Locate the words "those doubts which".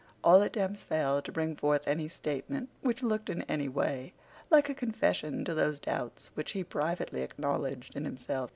5.53-6.53